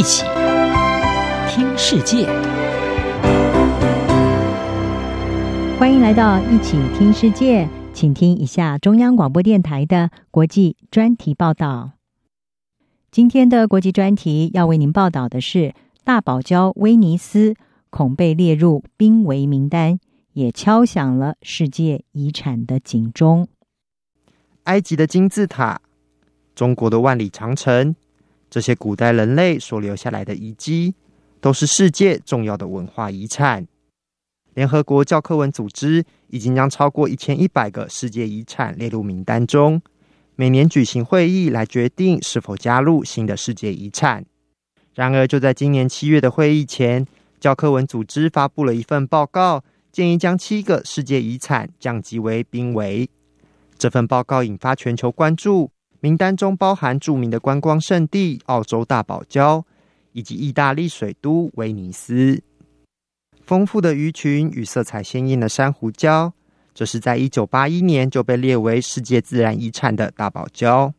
[0.00, 0.24] 一起
[1.46, 2.24] 听世界，
[5.78, 11.90] 欢迎来到一起听世界，请听一下中央广播电台的国际专题报道。
[13.10, 17.54] 今天的国际专题要为您报道的是大堡礁威尼斯
[17.90, 20.00] 恐被列入濒危名单，
[20.32, 23.46] 也敲响了世界遗产的警钟。
[24.64, 25.82] 埃及的金字塔，
[26.54, 27.94] 中国的万里长城。
[28.50, 30.94] 这些古代人类所留下来的遗迹，
[31.40, 33.66] 都是世界重要的文化遗产。
[34.54, 39.80] 联合国教科文组织已经将超过一千一百个世界遗产列入名单中，
[40.34, 44.26] 每年举行会议来决定是否加入新的世界遗产。
[44.92, 47.06] 然而，就在今年七月的会议前，
[47.38, 49.62] 教科文组织发布了一份报告，
[49.92, 53.08] 建议将七个世界遗产降级为濒危。
[53.78, 55.70] 这份报告引发全球关注。
[56.00, 59.62] 名单中包含著名的观光胜地澳洲大堡礁，
[60.12, 62.42] 以及意大利水都威尼斯。
[63.44, 66.32] 丰富的鱼群与色彩鲜艳的珊瑚礁，
[66.72, 70.92] 这是在一九八一年就被列为世界自然遗产的大堡礁。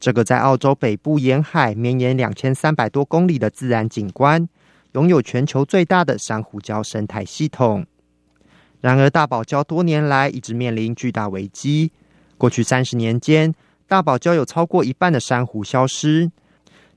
[0.00, 4.48] 这个在澳洲北部沿海绵延两千三百多公里的自然景观，
[4.92, 7.86] 拥有全球最大的珊瑚礁生态系统。
[8.80, 11.92] 然而，大堡礁多年来一直面临巨大危机。
[12.36, 13.54] 过去三十年间，
[13.88, 16.30] 大堡礁有超过一半的珊瑚消失，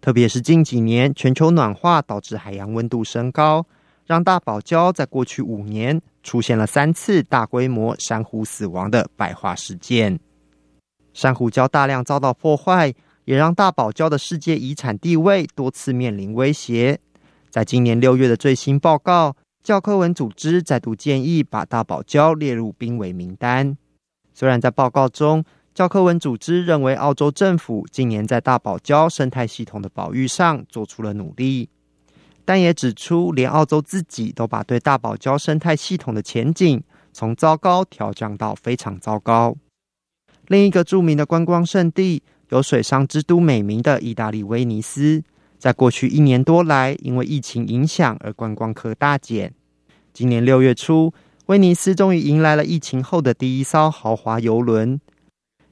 [0.01, 3.65] 特别是近几年全球暖化导致海洋温度升高，
[4.07, 10.19] 让大堡礁在过去五年出现了三次大规模珊瑚死亡的白化事件。
[11.13, 12.93] 珊瑚礁大量遭到破坏，
[13.25, 16.99] 也让大堡礁的世界遗产地位多次面临威胁。
[17.51, 23.77] 在今年六月的最新报告，教科文组织再度建议把大堡礁列入濒危名单。
[24.33, 31.69] 虽然在报告中，教科文组织认为，澳洲政府近年在大堡礁生态系统的保育上做出了努力，
[32.43, 36.83] 但也指出，连澳洲自己都把对大堡礁生态系统的前景
[37.13, 39.55] 从糟糕调降到非常糟糕。
[40.47, 45.23] 另一个著名的观光胜地，有“水上之都”美名的意大利威尼斯，
[45.57, 49.53] 在过去一年多来，因为疫情影响而观光客大减。
[50.11, 51.13] 今年六月初，
[51.45, 54.99] 威尼斯终于迎来了疫情后的第一艘豪华游轮。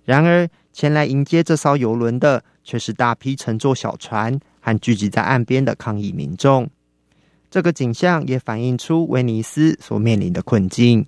[0.07, 6.69] 然而，前来迎接这艘游轮的却是大批乘坐小船和聚集在岸边的抗议民众。
[7.51, 11.05] 这个景象也反映出威尼斯所面临的困境。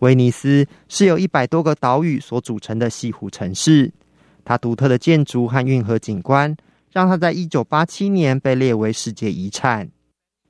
[0.00, 3.90] 威尼斯是由一百多个岛屿所组成的西湖城市，
[4.44, 6.54] 它独特的建筑和运河景观，
[6.90, 9.88] 让它在一九八七年被列为世界遗产。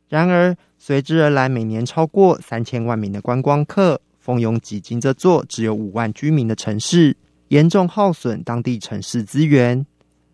[0.08, 7.16] 然而，随之而来每年超过三千万名的观光客蜂拥挤进这座只有五万居民的城市。
[7.52, 9.84] 严重耗损当地城市资源，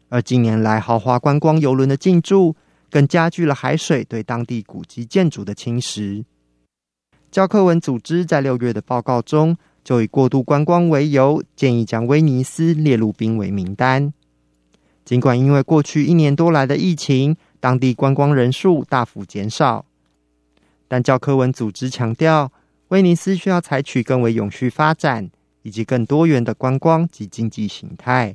[0.08, 2.54] 而近年来豪华观光游轮的进驻，
[2.92, 6.24] 更加剧了海水对当地古迹建筑的侵蚀。
[7.32, 14.14] 教科文组织在六月的报告中，就以过度观光为由，建议将威尼斯列入濒危名单。
[15.04, 19.84] 尽管因为过去一年多来的疫情，当地观光人数大幅减少，
[20.86, 22.52] 但教科文组织强调，
[22.90, 25.28] 威尼斯需要采取更为永续发展。
[25.68, 28.34] 以及更多元的观光及经济形态。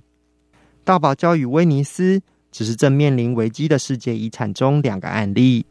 [0.84, 2.22] 大堡礁与威尼斯
[2.52, 5.66] 只是正面临危机的世界遗产中两个案例。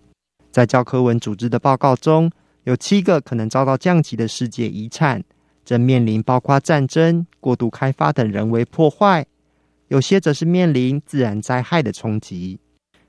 [0.51, 2.29] 在教科文组织的报告中，
[2.65, 5.23] 有七个可能遭到降级的世界遗产，
[5.65, 9.23] 正面临包括战争、过度开发等人为破坏；
[9.87, 12.59] 有些则是面临自然灾害的冲击。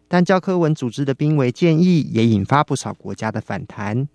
[0.08, 4.08] 但教科文组织的濒危建议也引发不少国家的反弹。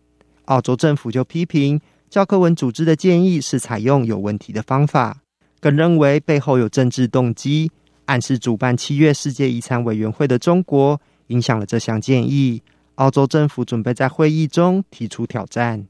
[0.44, 1.80] 澳洲政府就批评。
[2.10, 5.20] 教科文组织的建议是采用有问题的方法，
[5.60, 7.70] 更认为背后有政治动机，
[8.06, 12.62] 暗示主办七月世界遗产委员会的中国影响了这项建议。
[12.94, 15.86] 澳洲政府准备在会议中提出挑战。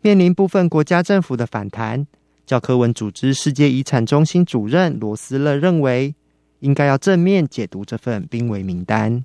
[0.00, 2.06] 面临部分国家政府的反弹，
[2.46, 6.14] 教科文组织世界遗产中心主任罗斯勒认为，
[6.60, 9.24] 应该要正面解读这份濒危名单。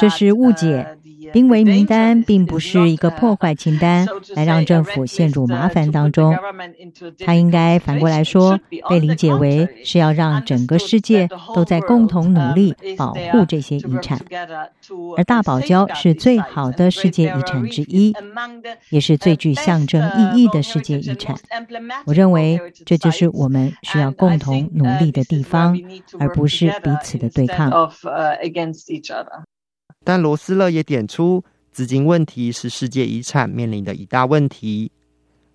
[0.00, 0.98] 这是误解，
[1.32, 4.06] 濒危名单并不是一个破坏清单，
[4.36, 6.36] 来让政府陷入麻烦当中。
[7.18, 8.58] 它应该反过来说，
[8.88, 14.20] 被理解为是要让整个世界都在共同努力保护这些遗产。
[15.16, 18.14] 而大堡礁是最好的世界遗产之一，
[18.90, 20.02] 也是最具象征
[20.34, 21.34] 意义的世界遗产。
[22.04, 25.76] 我认为这就是我们需要共同努力的地方，
[26.18, 27.90] 而不是彼此的对抗。
[28.42, 29.42] Against each other
[30.04, 31.42] 但罗斯勒也点出，
[31.72, 34.92] 资金问题是世界遗产面临的一大问题，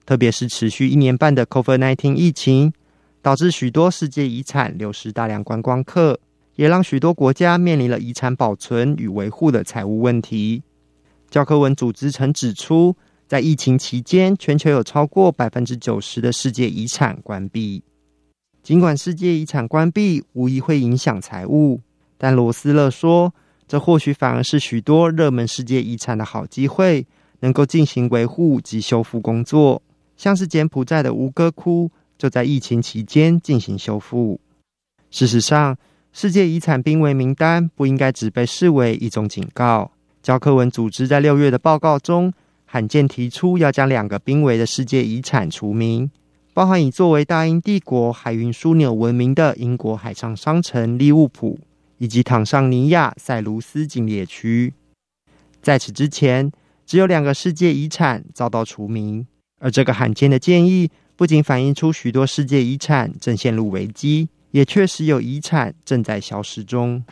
[0.05, 2.73] 特别是持续一年半的 COVID-19 疫情，
[3.21, 6.19] 导致许多世界遗产流失大量观光客，
[6.55, 10.63] 也让许多国家面临了遗产保存与维护的财务问题。
[11.29, 12.95] 教科文组织曾指出，
[13.27, 17.83] 在疫情期间，全球有超过百分之九十的世界遗产关闭。
[18.63, 21.79] 尽管世界遗产关闭无疑会影响财务，
[22.19, 23.33] 但罗斯勒说，
[23.67, 27.07] 这或许反而是许多热门世界遗产的好机会，
[27.39, 29.81] 能够进行维护及修复工作。
[30.17, 34.39] 像是柬埔寨的吴哥窟，就在疫情期间进行修复。
[35.09, 35.77] 事实上，
[36.11, 39.89] 世界遗产濒危名单不应该只被视为一种警告。
[40.21, 42.33] 教科文组织在六月的报告中，
[42.65, 46.11] 罕见提出要将两个濒危的世界遗产除名，
[46.53, 51.57] 包含以作为大英帝国海运枢纽闻名的英国海上商城利物浦，
[51.99, 54.73] 以及坦桑尼亚塞卢斯禁猎区。
[55.61, 56.51] 在此之前，
[56.85, 59.27] 只有两个世界遗产遭到除名，
[59.59, 67.03] 而这个罕见的建议不仅反映出许多世界遗产正陷入危机，也确实有遗产正在消失中。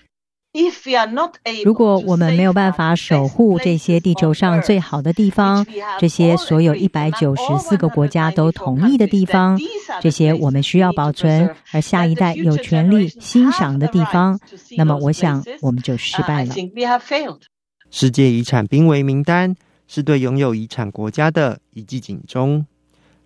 [1.63, 5.65] 如果我们没有办法守护这些地球上最好的地方，
[5.99, 9.59] 这些所有一百九十四个国家都同意的地方，
[10.01, 14.39] 这些我们需要保存而下一代有权利欣赏的地方，
[14.77, 16.55] 那么我想我们就失败了。
[17.89, 19.55] 世界遗产濒危名单
[19.87, 22.65] 是对拥有遗产国家的一记警钟。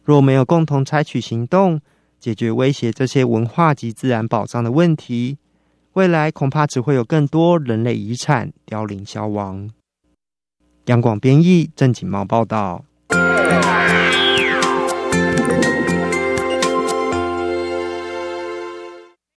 [0.03, 1.79] 若没有共同采取行动，
[2.19, 5.37] 解决威胁这些文化及自然宝藏的问题，
[5.93, 9.69] 未来恐怕只会有更多人类遗产凋零消亡。
[10.85, 12.85] 央广编译，郑锦茂报道。